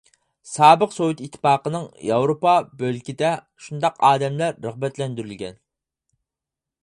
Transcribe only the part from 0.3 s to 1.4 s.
سابىق سوۋېت